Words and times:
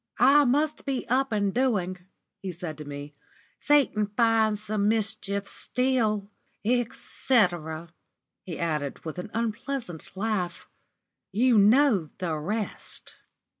"I 0.17 0.45
must 0.45 0.83
be 0.87 1.07
up 1.09 1.31
and 1.31 1.53
doing," 1.53 1.99
he 2.41 2.51
said 2.51 2.75
to 2.79 2.85
me. 2.85 3.13
"'Satan 3.59 4.07
finds 4.17 4.63
some 4.63 4.87
mischief 4.87 5.47
still,' 5.47 6.31
etc.," 6.65 7.89
he 8.43 8.57
added, 8.57 9.05
with 9.05 9.19
an 9.19 9.29
unpleasant 9.31 10.17
laugh. 10.17 10.67
"You 11.31 11.59
know 11.59 12.09
the 12.17 12.35
rest." 12.35 13.13